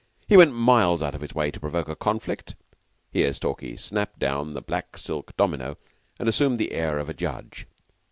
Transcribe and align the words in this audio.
He 0.27 0.35
went 0.35 0.55
miles 0.55 1.03
out 1.03 1.13
of 1.13 1.21
his 1.21 1.35
way 1.35 1.51
to 1.51 1.59
provoke 1.59 1.87
a 1.87 1.95
conflict." 1.95 2.55
(Here 3.11 3.31
Stalky 3.33 3.77
snapped 3.77 4.17
down 4.17 4.55
the 4.55 4.59
black 4.63 4.97
silk 4.97 5.37
domino 5.37 5.77
and 6.17 6.27
assumed 6.27 6.57
the 6.57 6.71
air 6.71 6.97
of 6.97 7.07
a 7.07 7.13
judge.) 7.13 7.67